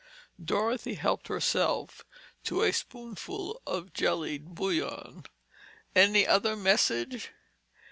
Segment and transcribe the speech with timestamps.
[0.43, 2.03] Dorothy helped herself
[2.45, 5.27] to a spoonful of jellied bouillon.
[5.95, 7.33] "Any other message?"